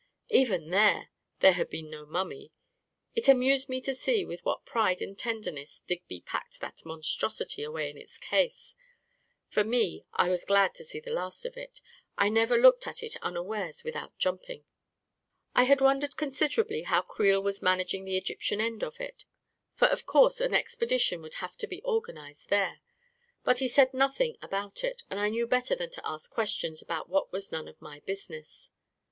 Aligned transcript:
Even 0.31 0.71
there, 0.71 1.11
there 1.41 1.51
had 1.51 1.69
beerl 1.69 1.87
no 1.87 2.05
mummy! 2.07 2.51
It 3.13 3.27
amused 3.27 3.69
me 3.69 3.79
to 3.81 3.93
see 3.93 4.25
with 4.25 4.43
what 4.43 4.65
pride 4.65 4.99
and 4.99 5.15
tenderness 5.15 5.83
Digby 5.85 6.21
packed 6.21 6.59
that 6.59 6.83
monstrosity 6.83 7.61
away 7.61 7.87
in 7.91 7.99
its 7.99 8.17
case! 8.17 8.75
For 9.47 9.63
me, 9.63 10.03
I 10.13 10.29
was 10.29 10.43
glad 10.43 10.73
to 10.73 10.83
see 10.83 10.99
the 10.99 11.13
last 11.13 11.45
of 11.45 11.55
it. 11.55 11.81
I 12.17 12.29
never 12.29 12.57
looked 12.59 12.87
at 12.87 13.03
it 13.03 13.15
unawares 13.21 13.83
without 13.83 14.17
jumping. 14.17 14.63
A 14.63 14.63
KING 14.63 14.63
IN 14.63 15.53
BABYLON 15.53 15.53
45 15.53 15.61
I 15.61 15.63
had 15.67 15.81
wondered 15.81 16.17
considerably 16.17 16.81
how 16.81 17.03
Creel 17.03 17.39
was 17.43 17.61
man 17.61 17.79
aging 17.81 18.03
the 18.03 18.17
Egyptian 18.17 18.59
end 18.59 18.83
of 18.83 18.99
it, 18.99 19.25
for 19.75 19.87
of 19.87 20.07
course 20.07 20.41
an 20.41 20.53
expe 20.53 20.87
dition 20.87 21.21
would 21.21 21.35
have 21.35 21.55
to 21.57 21.67
be 21.67 21.79
organized 21.83 22.49
there; 22.49 22.81
but 23.43 23.59
he 23.59 23.67
said 23.67 23.93
nothing 23.93 24.35
about 24.41 24.83
it, 24.83 25.03
and 25.11 25.19
I 25.19 25.29
knew 25.29 25.45
better 25.45 25.75
than 25.75 25.91
to 25.91 26.01
ask 26.07 26.31
ques 26.31 26.49
tions 26.53 26.81
about 26.81 27.07
what 27.07 27.31
was 27.31 27.51
none 27.51 27.67
of 27.67 27.79
my 27.79 27.99
business. 27.99 28.71